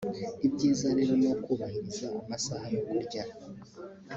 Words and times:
Ibyiza 0.47 0.87
rero 0.97 1.13
ni 1.21 1.27
ukubahiriza 1.35 2.07
amasaha 2.21 2.65
yo 2.75 2.81
kurya 2.87 3.23